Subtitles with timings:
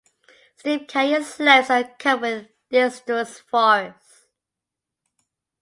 [0.55, 4.29] Steep canyon slopes are covered with deciduous forest.